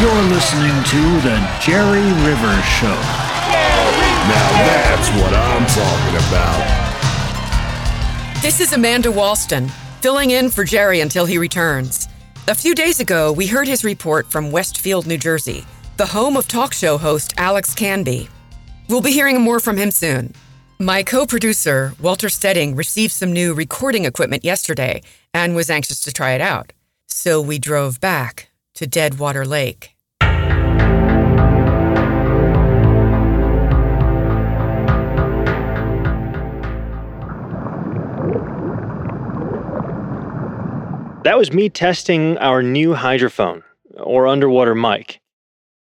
You're 0.00 0.22
listening 0.22 0.84
to 0.84 1.20
The 1.26 1.58
Jerry 1.60 2.04
Rivers 2.24 2.64
Show. 2.64 2.86
Now 2.86 4.48
that's 4.62 5.08
what 5.10 5.34
I'm 5.34 5.66
talking 5.66 6.16
about. 6.28 6.62
This 8.40 8.60
is 8.60 8.72
Amanda 8.72 9.08
Walston, 9.08 9.68
filling 10.00 10.30
in 10.30 10.50
for 10.50 10.62
Jerry 10.62 11.00
until 11.00 11.26
he 11.26 11.36
returns. 11.36 12.06
A 12.46 12.54
few 12.54 12.76
days 12.76 13.00
ago, 13.00 13.32
we 13.32 13.48
heard 13.48 13.66
his 13.66 13.82
report 13.82 14.30
from 14.30 14.52
Westfield, 14.52 15.08
New 15.08 15.18
Jersey, 15.18 15.64
the 15.96 16.06
home 16.06 16.36
of 16.36 16.46
talk 16.46 16.72
show 16.72 16.96
host 16.96 17.34
Alex 17.36 17.74
Canby. 17.74 18.28
We'll 18.88 19.00
be 19.00 19.10
hearing 19.10 19.40
more 19.40 19.58
from 19.58 19.76
him 19.76 19.90
soon. 19.90 20.32
My 20.78 21.02
co 21.02 21.26
producer, 21.26 21.92
Walter 22.00 22.28
Stedding, 22.28 22.76
received 22.76 23.12
some 23.12 23.32
new 23.32 23.52
recording 23.52 24.04
equipment 24.04 24.44
yesterday 24.44 25.02
and 25.34 25.56
was 25.56 25.70
anxious 25.70 25.98
to 26.02 26.12
try 26.12 26.34
it 26.34 26.40
out. 26.40 26.72
So 27.08 27.40
we 27.40 27.58
drove 27.58 28.00
back 28.00 28.47
to 28.78 28.86
Deadwater 28.86 29.44
Lake. 29.44 29.96
That 41.24 41.36
was 41.36 41.52
me 41.52 41.68
testing 41.68 42.38
our 42.38 42.62
new 42.62 42.94
hydrophone, 42.94 43.64
or 43.96 44.28
underwater 44.28 44.76
mic. 44.76 45.20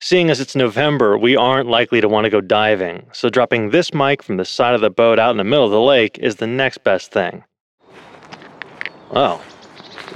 Seeing 0.00 0.30
as 0.30 0.38
it's 0.38 0.54
November, 0.54 1.18
we 1.18 1.34
aren't 1.34 1.68
likely 1.68 2.00
to 2.00 2.08
want 2.08 2.26
to 2.26 2.30
go 2.30 2.40
diving, 2.40 3.08
so 3.12 3.28
dropping 3.28 3.70
this 3.70 3.92
mic 3.92 4.22
from 4.22 4.36
the 4.36 4.44
side 4.44 4.76
of 4.76 4.80
the 4.80 4.90
boat 4.90 5.18
out 5.18 5.32
in 5.32 5.38
the 5.38 5.44
middle 5.44 5.64
of 5.64 5.72
the 5.72 5.80
lake 5.80 6.18
is 6.20 6.36
the 6.36 6.46
next 6.46 6.84
best 6.84 7.10
thing. 7.10 7.42
Well, 9.10 9.42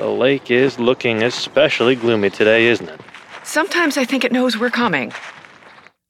the 0.01 0.09
lake 0.09 0.51
is 0.51 0.79
looking 0.79 1.23
especially 1.23 1.95
gloomy 1.95 2.31
today, 2.31 2.69
isn't 2.69 2.89
it? 2.89 3.01
Sometimes 3.45 3.99
I 3.99 4.07
think 4.07 4.25
it 4.25 4.33
knows 4.33 4.57
we're 4.57 4.71
coming. 4.71 5.13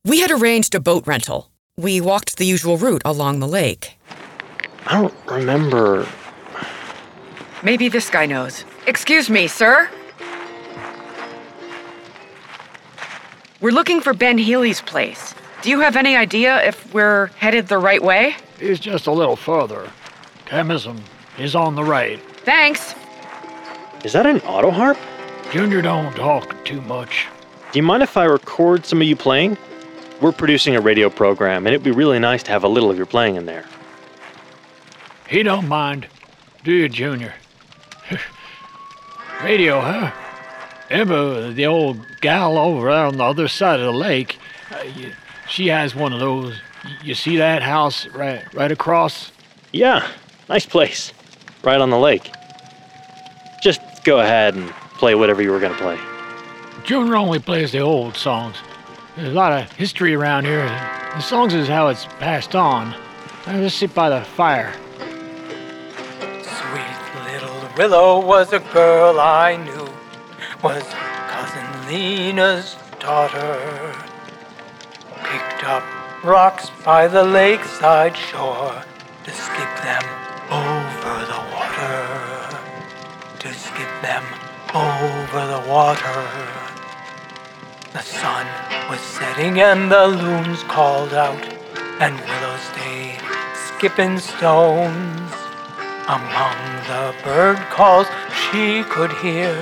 We 0.05 0.20
had 0.20 0.30
arranged 0.30 0.77
a 0.77 0.80
boat 0.80 1.08
rental. 1.08 1.50
We 1.77 2.00
walked 2.00 2.36
the 2.36 2.44
usual 2.44 2.77
route 2.78 3.02
along 3.05 3.41
the 3.41 3.48
lake. 3.48 3.98
I 4.86 4.92
don't 4.92 5.14
remember. 5.27 6.06
Maybe 7.64 7.88
this 7.88 8.08
guy 8.11 8.27
knows. 8.27 8.64
Excuse 8.86 9.28
me, 9.28 9.48
sir? 9.48 9.91
We're 13.61 13.72
looking 13.72 14.00
for 14.00 14.14
Ben 14.14 14.38
Healy's 14.38 14.80
place. 14.80 15.34
Do 15.62 15.68
you 15.68 15.80
have 15.80 15.96
any 15.96 16.14
idea 16.14 16.62
if 16.62 16.94
we're 16.94 17.27
headed 17.38 17.66
the 17.66 17.78
right 17.78 18.02
way? 18.02 18.36
He's 18.61 18.78
just 18.78 19.08
a 19.08 19.12
little 19.12 19.36
further. 19.36 19.91
Chemism 20.46 21.00
is 21.38 21.56
on 21.56 21.74
the 21.74 21.84
right. 21.84 22.20
Thanks. 22.44 22.94
Is 24.04 24.14
that 24.14 24.24
an 24.24 24.40
auto 24.40 24.70
harp? 24.70 24.96
Junior 25.52 25.82
don't 25.82 26.14
talk 26.16 26.64
too 26.64 26.80
much. 26.82 27.26
Do 27.70 27.78
you 27.78 27.82
mind 27.82 28.02
if 28.02 28.16
I 28.16 28.24
record 28.24 28.86
some 28.86 29.02
of 29.02 29.06
you 29.06 29.14
playing? 29.14 29.58
We're 30.22 30.32
producing 30.32 30.74
a 30.74 30.80
radio 30.80 31.10
program, 31.10 31.66
and 31.66 31.74
it'd 31.74 31.84
be 31.84 31.90
really 31.90 32.18
nice 32.18 32.42
to 32.44 32.50
have 32.50 32.64
a 32.64 32.68
little 32.68 32.90
of 32.90 32.96
your 32.96 33.06
playing 33.06 33.36
in 33.36 33.44
there. 33.44 33.66
He 35.28 35.42
don't 35.42 35.68
mind. 35.68 36.06
Do 36.64 36.72
you, 36.72 36.88
Junior? 36.88 37.34
Radio, 39.42 39.80
huh? 39.80 40.12
Emma, 40.90 41.50
the 41.52 41.66
old 41.66 41.98
gal 42.20 42.58
over 42.58 42.90
there 42.90 43.04
on 43.06 43.16
the 43.16 43.24
other 43.24 43.48
side 43.48 43.80
of 43.80 43.86
the 43.86 43.98
lake, 43.98 44.38
uh, 44.70 44.82
you, 44.82 45.12
she 45.48 45.68
has 45.68 45.94
one 45.94 46.12
of 46.12 46.20
those. 46.20 46.58
You 47.02 47.14
see 47.14 47.36
that 47.36 47.62
house 47.62 48.06
right, 48.08 48.42
right 48.54 48.72
across? 48.72 49.30
Yeah, 49.72 50.06
nice 50.48 50.66
place. 50.66 51.12
Right 51.62 51.80
on 51.80 51.90
the 51.90 51.98
lake. 51.98 52.30
Just 54.00 54.06
go 54.06 54.20
ahead 54.20 54.54
and 54.54 54.70
play 54.94 55.14
whatever 55.14 55.42
you 55.42 55.50
were 55.50 55.60
going 55.60 55.74
to 55.74 55.78
play. 55.78 55.98
Junior 56.84 57.16
only 57.16 57.38
plays 57.38 57.72
the 57.72 57.80
old 57.80 58.16
songs. 58.16 58.56
There's 59.14 59.28
a 59.28 59.34
lot 59.34 59.52
of 59.52 59.70
history 59.72 60.14
around 60.14 60.46
here. 60.46 60.64
The 60.64 61.20
songs 61.20 61.52
is 61.52 61.68
how 61.68 61.88
it's 61.88 62.06
passed 62.18 62.56
on. 62.56 62.94
I 63.44 63.60
just 63.60 63.77
sit 63.77 63.94
by 63.94 64.08
the 64.08 64.24
fire. 64.24 64.72
Sweet 66.40 66.96
little 67.27 67.68
Willow 67.77 68.24
was 68.24 68.55
a 68.55 68.60
girl 68.72 69.20
I 69.20 69.56
knew, 69.56 69.92
was 70.62 70.83
cousin 71.28 71.86
Lena's 71.86 72.77
daughter. 73.00 73.94
Picked 75.24 75.64
up 75.64 75.84
rocks 76.24 76.70
by 76.86 77.06
the 77.06 77.22
lakeside 77.22 78.16
shore 78.16 78.83
to 79.24 79.30
skip 79.30 79.77
them 79.83 80.05
over 80.50 80.60
the 80.60 80.64
water. 80.64 80.80
To 83.40 83.55
skip 83.55 83.89
them 84.02 84.23
over 84.74 85.46
the 85.46 85.64
water. 85.67 86.28
The 87.95 88.02
sun 88.02 88.46
was 88.90 89.01
setting 89.01 89.62
and 89.62 89.90
the 89.90 90.08
loons 90.08 90.62
called 90.64 91.14
out, 91.14 91.42
and 92.01 92.20
Willow 92.20 92.56
stayed 92.58 93.18
skipping 93.55 94.18
stones. 94.18 95.33
Among 96.06 96.58
the 96.84 97.14
bird 97.24 97.56
calls 97.70 98.06
she 98.36 98.84
could 98.84 99.12
hear 99.24 99.55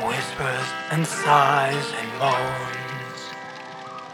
whispers 0.00 0.68
and 0.90 1.06
sighs 1.06 1.92
and 2.00 2.08
moans. 2.18 3.18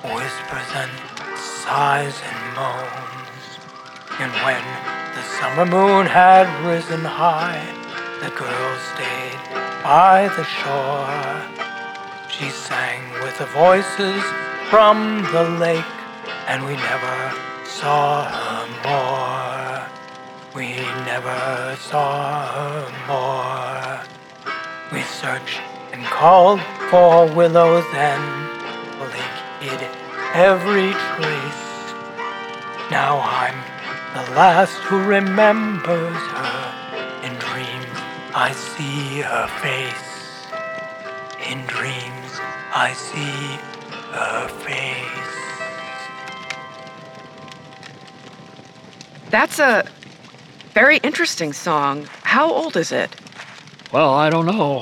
Whispers 0.02 0.70
and 0.74 0.90
sighs 1.38 2.20
and 2.26 2.56
moans. 2.56 3.44
And 4.18 4.32
when 4.42 4.64
the 5.14 5.22
summer 5.38 5.64
moon 5.64 6.06
had 6.06 6.48
risen 6.66 7.04
high, 7.04 7.79
the 8.20 8.30
girl 8.36 8.78
stayed 8.92 9.40
by 9.82 10.28
the 10.36 10.44
shore. 10.44 11.40
She 12.28 12.50
sang 12.50 13.00
with 13.22 13.38
the 13.38 13.46
voices 13.46 14.22
from 14.68 15.22
the 15.32 15.44
lake, 15.58 15.94
and 16.46 16.66
we 16.66 16.74
never 16.76 17.32
saw 17.64 18.28
her 18.28 18.66
more. 18.84 19.86
We 20.54 20.74
never 21.08 21.76
saw 21.76 22.46
her 22.56 22.92
more. 23.08 24.04
We 24.92 25.00
searched 25.02 25.62
and 25.92 26.04
called 26.04 26.60
for 26.90 27.26
willows 27.34 27.86
then. 27.92 28.20
The 28.98 29.06
lake 29.06 29.40
hid 29.60 29.80
every 30.34 30.92
trace. 30.92 31.64
Now 32.90 33.20
I'm 33.20 33.56
the 34.12 34.34
last 34.34 34.74
who 34.82 35.02
remembers 35.04 36.16
her. 36.16 36.49
In 38.40 38.46
dreams, 38.46 38.56
I 38.56 38.72
see 38.72 39.20
her 39.20 39.46
face. 39.60 40.08
In 41.50 41.66
dreams, 41.66 42.40
I 42.74 42.94
see 42.94 43.58
her 44.12 44.48
face. 44.64 44.96
That's 49.28 49.58
a 49.58 49.84
very 50.72 50.96
interesting 50.98 51.52
song. 51.52 52.08
How 52.22 52.50
old 52.50 52.78
is 52.78 52.92
it? 52.92 53.14
Well, 53.92 54.14
I 54.14 54.30
don't 54.30 54.46
know. 54.46 54.78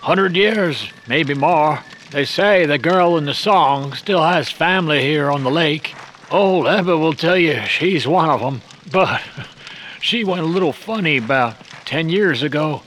Hundred 0.00 0.34
years, 0.34 0.88
maybe 1.06 1.34
more. 1.34 1.80
They 2.10 2.24
say 2.24 2.64
the 2.64 2.78
girl 2.78 3.18
in 3.18 3.26
the 3.26 3.34
song 3.34 3.92
still 3.92 4.22
has 4.22 4.48
family 4.48 5.02
here 5.02 5.30
on 5.30 5.44
the 5.44 5.50
lake. 5.50 5.94
Old 6.30 6.66
Ebba 6.66 6.96
will 6.96 7.12
tell 7.12 7.36
you 7.36 7.60
she's 7.66 8.06
one 8.06 8.30
of 8.30 8.40
them, 8.40 8.62
but 8.90 9.20
she 10.00 10.24
went 10.24 10.40
a 10.40 10.46
little 10.46 10.72
funny 10.72 11.18
about 11.18 11.56
ten 11.84 12.08
years 12.08 12.42
ago. 12.42 12.80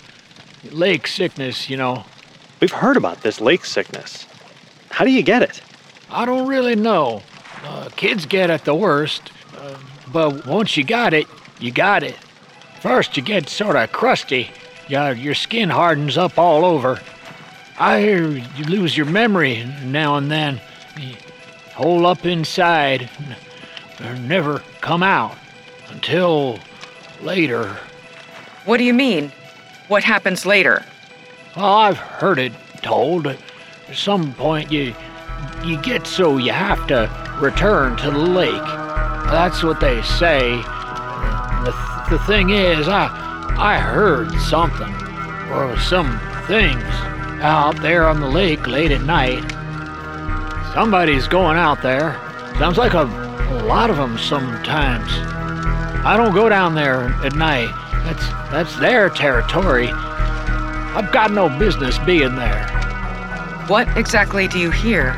Lake 0.74 1.08
sickness, 1.08 1.70
you 1.70 1.78
know. 1.78 2.06
We've 2.60 2.72
heard 2.72 2.98
about 2.98 3.22
this 3.22 3.40
lake 3.40 3.66
sickness. 3.66 4.26
How 4.90 5.06
do 5.06 5.12
you 5.12 5.22
get 5.22 5.44
it? 5.44 5.62
I 6.10 6.26
don't 6.26 6.48
really 6.48 6.76
know. 6.76 7.22
Uh, 7.64 7.90
kids 7.96 8.26
get 8.26 8.50
it 8.50 8.64
the 8.64 8.76
worst, 8.76 9.32
uh, 9.58 9.78
but 10.12 10.46
once 10.48 10.78
you 10.78 10.84
got 10.84 11.14
it, 11.14 11.28
you 11.60 11.72
got 11.72 12.04
it. 12.04 12.16
First, 12.82 13.18
you 13.18 13.24
get 13.24 13.50
sort 13.50 13.76
of 13.76 13.92
crusty. 13.92 14.50
Your, 14.88 15.12
your 15.12 15.34
skin 15.36 15.70
hardens 15.70 16.18
up 16.18 16.38
all 16.38 16.64
over. 16.64 17.00
I 17.80 18.00
hear 18.00 18.28
you 18.28 18.64
lose 18.66 18.96
your 18.96 19.06
memory 19.06 19.66
now 19.84 20.16
and 20.16 20.32
then. 20.32 20.62
You 21.00 21.16
hole 21.74 22.06
up 22.08 22.26
inside 22.26 23.10
and 24.00 24.28
never 24.28 24.64
come 24.82 25.04
out 25.04 25.36
until 25.90 26.60
later. 27.22 27.78
What 28.66 28.78
do 28.78 28.84
you 28.84 28.94
mean? 28.94 29.32
What 29.88 30.04
happens 30.04 30.46
later? 30.46 30.84
I've 31.56 31.98
heard 31.98 32.40
it 32.40 32.52
told. 32.82 33.28
At 33.28 33.38
some 33.96 34.34
point, 34.34 34.70
you 34.72 34.94
you 35.64 35.82
get 35.82 36.06
so 36.06 36.38
you 36.38 36.52
have 36.52 36.86
to 36.88 37.10
return 37.40 37.96
to 37.98 38.12
the 38.12 38.18
lake. 38.18 38.52
That's 39.32 39.64
what 39.64 39.80
they 39.80 40.02
say. 40.02 40.58
The, 41.64 42.08
the 42.10 42.20
thing 42.28 42.50
is, 42.50 42.90
I 42.90 43.08
I 43.58 43.80
heard 43.80 44.32
something 44.42 44.94
or 45.52 45.80
some 45.80 46.20
things 46.48 46.84
out 47.42 47.82
there 47.82 48.08
on 48.08 48.20
the 48.20 48.30
lake 48.30 48.68
late 48.68 48.92
at 48.92 49.02
night. 49.04 49.44
Somebody's 50.74 51.28
going 51.30 51.58
out 51.58 51.82
there. 51.82 52.14
Sounds 52.60 52.78
like 52.78 52.94
a, 52.94 53.04
a 53.04 53.64
lot 53.66 53.90
of 53.90 53.96
them 53.96 54.18
sometimes. 54.18 55.10
I 56.06 56.16
don't 56.18 56.34
go 56.34 56.50
down 56.50 56.76
there 56.76 57.06
at 57.24 57.36
night. 57.36 57.72
That's 58.08 58.30
that's 58.52 58.80
their 58.80 59.10
territory. 59.10 59.90
I've 59.92 61.12
got 61.12 61.32
no 61.32 61.50
business 61.60 62.00
being 62.00 62.36
there. 62.36 62.66
What 63.68 63.98
exactly 63.98 64.48
do 64.48 64.60
you 64.60 64.72
hear? 64.72 65.14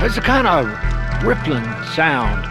It's 0.00 0.16
a 0.16 0.22
kind 0.22 0.46
of 0.46 0.66
rippling 1.22 1.64
sound. 1.94 2.48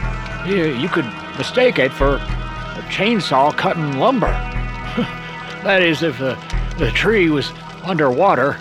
You, 0.48 0.76
you 0.76 0.88
could 0.88 1.06
mistake 1.40 1.80
it 1.80 1.92
for 1.92 2.18
a 2.18 2.84
chainsaw 2.92 3.58
cutting 3.58 3.98
lumber. 3.98 4.28
that 5.64 5.82
is, 5.82 6.04
if 6.04 6.20
the, 6.20 6.38
the 6.78 6.92
tree 6.92 7.32
was 7.32 7.52
underwater. 7.84 8.60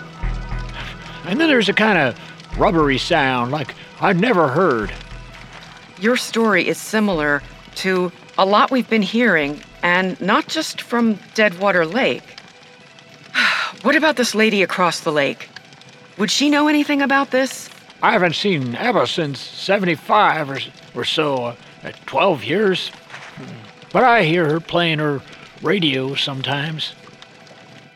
And 1.25 1.39
then 1.39 1.47
there's 1.47 1.69
a 1.69 1.73
kind 1.73 1.99
of 1.99 2.19
rubbery 2.57 2.97
sound 2.97 3.51
like 3.51 3.75
I'd 3.99 4.19
never 4.19 4.47
heard. 4.47 4.91
Your 5.99 6.17
story 6.17 6.67
is 6.67 6.79
similar 6.79 7.43
to 7.75 8.11
a 8.39 8.45
lot 8.45 8.71
we've 8.71 8.89
been 8.89 9.03
hearing, 9.03 9.61
and 9.83 10.19
not 10.21 10.47
just 10.47 10.81
from 10.81 11.19
Deadwater 11.33 11.85
Lake. 11.85 12.39
what 13.81 13.95
about 13.95 14.15
this 14.15 14.35
lady 14.35 14.63
across 14.63 14.99
the 14.99 15.11
lake? 15.11 15.49
Would 16.17 16.31
she 16.31 16.49
know 16.49 16.67
anything 16.67 17.01
about 17.01 17.31
this? 17.31 17.69
I 18.03 18.11
haven't 18.11 18.35
seen 18.35 18.75
Ebba 18.75 19.07
since 19.07 19.39
75 19.39 20.49
or, 20.49 20.59
or 20.95 21.05
so, 21.05 21.45
uh, 21.45 21.55
at 21.83 21.95
12 22.07 22.43
years. 22.43 22.91
But 23.91 24.03
I 24.03 24.23
hear 24.23 24.49
her 24.49 24.59
playing 24.59 24.99
her 24.99 25.21
radio 25.61 26.15
sometimes. 26.15 26.93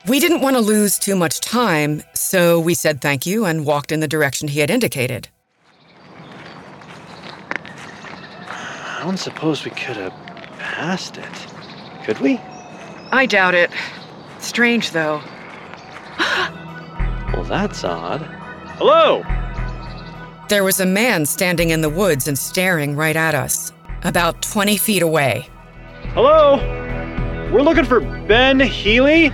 We 0.08 0.20
didn't 0.20 0.42
want 0.42 0.56
to 0.56 0.62
lose 0.62 1.00
too 1.00 1.16
much 1.16 1.40
time, 1.40 2.04
so 2.14 2.60
we 2.60 2.76
said 2.76 3.02
thank 3.02 3.26
you 3.26 3.46
and 3.46 3.66
walked 3.66 3.92
in 3.92 4.02
the 4.02 4.08
direction 4.08 4.48
he 4.48 4.60
had 4.60 4.70
indicated. 4.70 5.30
I 8.48 9.00
don't 9.04 9.18
suppose 9.18 9.66
we 9.66 9.72
could 9.72 9.98
have 9.98 10.14
passed 10.60 11.18
it. 11.18 11.55
Could 12.06 12.20
we? 12.20 12.40
I 13.12 13.26
doubt 13.26 13.56
it. 13.56 13.72
Strange, 14.40 14.92
though. 14.92 15.22
Well, 17.34 17.44
that's 17.44 17.84
odd. 17.84 18.22
Hello! 18.78 19.24
There 20.48 20.64
was 20.64 20.80
a 20.80 20.86
man 20.86 21.26
standing 21.26 21.72
in 21.72 21.82
the 21.82 21.90
woods 21.90 22.30
and 22.30 22.38
staring 22.38 22.96
right 22.96 23.16
at 23.16 23.36
us, 23.36 23.74
about 24.04 24.42
20 24.42 24.78
feet 24.78 25.02
away. 25.02 25.50
Hello? 26.14 26.58
We're 27.52 27.64
looking 27.64 27.84
for 27.84 28.00
Ben 28.00 28.60
Healy? 28.60 29.32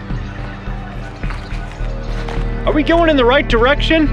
Are 2.66 2.74
we 2.74 2.82
going 2.82 3.10
in 3.10 3.18
the 3.18 3.26
right 3.26 3.48
direction? 3.48 4.08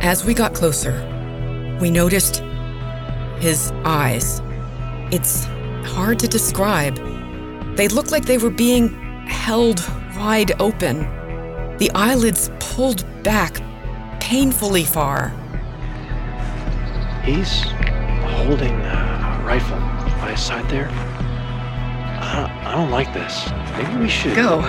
As 0.00 0.24
we 0.24 0.34
got 0.34 0.54
closer, 0.54 0.92
we 1.80 1.90
noticed 1.90 2.42
his 3.38 3.70
eyes. 3.84 4.40
It's 5.12 5.46
hard 5.84 6.18
to 6.20 6.28
describe. 6.28 6.96
They 7.76 7.88
looked 7.88 8.12
like 8.12 8.24
they 8.24 8.38
were 8.38 8.50
being 8.50 8.88
held 9.26 9.80
wide 10.16 10.60
open, 10.60 10.98
the 11.78 11.90
eyelids 11.94 12.50
pulled 12.60 13.04
back 13.22 13.60
painfully 14.20 14.84
far. 14.84 15.28
He's 17.24 17.62
holding 17.62 18.72
a 18.72 19.42
rifle 19.44 19.78
by 20.20 20.30
his 20.32 20.40
side 20.40 20.68
there. 20.70 20.88
I 20.88 22.36
don't, 22.36 22.66
I 22.66 22.72
don't 22.72 22.90
like 22.90 23.12
this. 23.12 23.50
Maybe 23.76 24.02
we 24.02 24.08
should 24.08 24.34
Go. 24.34 24.60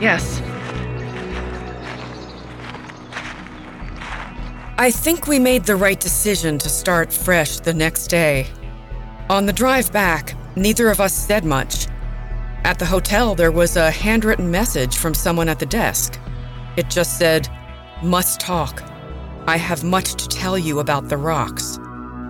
Yes. 0.00 0.40
I 4.78 4.90
think 4.90 5.26
we 5.26 5.38
made 5.38 5.64
the 5.64 5.76
right 5.76 6.00
decision 6.00 6.58
to 6.58 6.68
start 6.68 7.12
fresh 7.12 7.60
the 7.60 7.74
next 7.74 8.06
day. 8.06 8.46
On 9.30 9.46
the 9.46 9.52
drive 9.52 9.92
back, 9.92 10.34
neither 10.56 10.88
of 10.88 11.00
us 11.00 11.14
said 11.14 11.44
much. 11.44 11.86
At 12.64 12.80
the 12.80 12.84
hotel, 12.84 13.36
there 13.36 13.52
was 13.52 13.76
a 13.76 13.88
handwritten 13.88 14.50
message 14.50 14.96
from 14.96 15.14
someone 15.14 15.48
at 15.48 15.60
the 15.60 15.66
desk. 15.66 16.18
It 16.76 16.90
just 16.90 17.16
said, 17.16 17.48
Must 18.02 18.40
talk. 18.40 18.82
I 19.46 19.56
have 19.56 19.84
much 19.84 20.14
to 20.14 20.26
tell 20.26 20.58
you 20.58 20.80
about 20.80 21.08
the 21.08 21.16
rocks. 21.16 21.78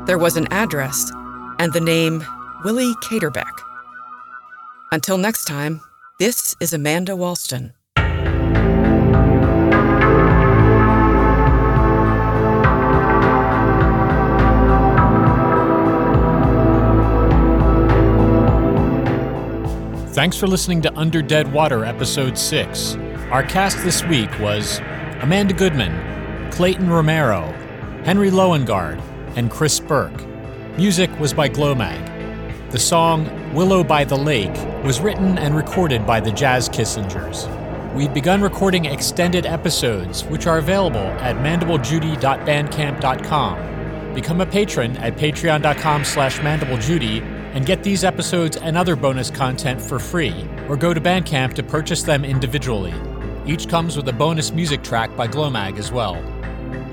There 0.04 0.18
was 0.18 0.36
an 0.36 0.46
address 0.52 1.10
and 1.58 1.72
the 1.72 1.80
name 1.80 2.22
Willie 2.64 2.92
Caterbeck. 2.96 3.62
Until 4.92 5.16
next 5.16 5.46
time, 5.46 5.80
this 6.18 6.54
is 6.60 6.74
Amanda 6.74 7.12
Walston. 7.12 7.72
Thanks 20.20 20.36
for 20.36 20.46
listening 20.46 20.82
to 20.82 20.94
Under 20.98 21.22
Dead 21.22 21.50
Water, 21.50 21.86
Episode 21.86 22.36
6. 22.36 22.96
Our 23.30 23.42
cast 23.42 23.82
this 23.82 24.04
week 24.04 24.28
was 24.38 24.78
Amanda 25.22 25.54
Goodman, 25.54 26.52
Clayton 26.52 26.90
Romero, 26.90 27.50
Henry 28.04 28.30
Loengard, 28.30 29.00
and 29.38 29.50
Chris 29.50 29.80
Burke. 29.80 30.26
Music 30.76 31.08
was 31.18 31.32
by 31.32 31.48
Glomag. 31.48 32.70
The 32.70 32.78
song 32.78 33.54
Willow 33.54 33.82
by 33.82 34.04
the 34.04 34.18
Lake 34.18 34.54
was 34.84 35.00
written 35.00 35.38
and 35.38 35.56
recorded 35.56 36.06
by 36.06 36.20
the 36.20 36.32
Jazz 36.32 36.68
Kissingers. 36.68 37.48
We've 37.94 38.12
begun 38.12 38.42
recording 38.42 38.84
extended 38.84 39.46
episodes, 39.46 40.24
which 40.24 40.46
are 40.46 40.58
available 40.58 40.98
at 40.98 41.36
mandiblejudy.bandcamp.com. 41.36 44.14
Become 44.14 44.42
a 44.42 44.46
patron 44.46 44.98
at 44.98 45.16
patreon.com 45.16 46.04
slash 46.04 46.40
mandiblejudy 46.40 47.29
and 47.52 47.66
get 47.66 47.82
these 47.82 48.04
episodes 48.04 48.56
and 48.56 48.76
other 48.76 48.96
bonus 48.96 49.30
content 49.30 49.80
for 49.80 49.98
free, 49.98 50.48
or 50.68 50.76
go 50.76 50.94
to 50.94 51.00
Bandcamp 51.00 51.54
to 51.54 51.62
purchase 51.62 52.02
them 52.02 52.24
individually. 52.24 52.94
Each 53.46 53.68
comes 53.68 53.96
with 53.96 54.08
a 54.08 54.12
bonus 54.12 54.52
music 54.52 54.82
track 54.82 55.16
by 55.16 55.26
Glomag 55.26 55.78
as 55.78 55.90
well. 55.90 56.22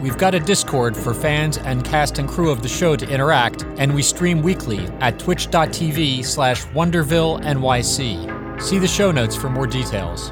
We've 0.02 0.18
got 0.18 0.36
a 0.36 0.40
Discord 0.40 0.96
for 0.96 1.14
fans 1.14 1.58
and 1.58 1.84
cast 1.84 2.20
and 2.20 2.30
crew 2.30 2.52
of 2.52 2.62
the 2.62 2.70
show 2.70 2.96
to 2.96 3.10
interact, 3.10 3.64
and 3.78 3.94
we 3.94 4.04
stream 4.04 4.42
weekly 4.42 4.86
at 5.00 5.20
twitch.tv 5.20 6.24
slash 6.24 6.66
wondervillenyc. 6.68 8.62
See 8.62 8.80
the 8.80 8.88
show 8.88 9.12
notes 9.12 9.36
for 9.36 9.50
more 9.50 9.68
details. 9.68 10.32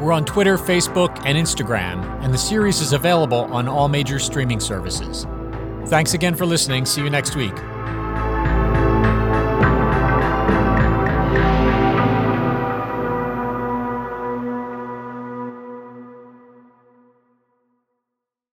We're 0.00 0.12
on 0.12 0.24
Twitter, 0.24 0.58
Facebook, 0.58 1.16
and 1.24 1.38
Instagram, 1.38 2.02
and 2.22 2.34
the 2.34 2.38
series 2.38 2.80
is 2.80 2.92
available 2.92 3.44
on 3.52 3.68
all 3.68 3.88
major 3.88 4.18
streaming 4.18 4.60
services. 4.60 5.26
Thanks 5.86 6.14
again 6.14 6.34
for 6.34 6.46
listening. 6.46 6.84
See 6.84 7.02
you 7.02 7.10
next 7.10 7.36
week. 7.36 7.54